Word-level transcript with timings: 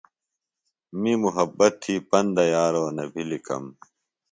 می 1.01 1.13
محبت 1.23 1.73
تھی 1.81 1.95
پندہ 2.09 2.43
یارو 2.53 2.85
نہ 2.95 3.03
بھلی 3.11 3.39
کم۔ 3.45 3.63